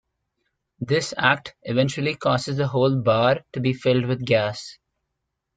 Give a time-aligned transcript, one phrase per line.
[0.79, 4.79] This act eventually causes the whole bar to be filled with gas.